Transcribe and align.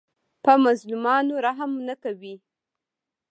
په 0.43 0.53
مظلومانو 0.65 1.33
رحم 1.45 1.71
نه 1.87 1.95
کوي. 2.03 2.35